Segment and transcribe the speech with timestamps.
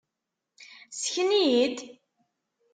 [0.91, 1.77] Sken-iyi-d!